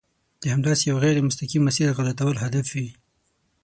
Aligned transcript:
د 0.41 0.43
همداسې 0.53 0.83
یوه 0.89 1.01
غیر 1.05 1.17
مستقیم 1.27 1.61
مسیر 1.67 1.87
غلطول 1.97 2.35
هدف 2.43 2.67
وي. 2.75 2.89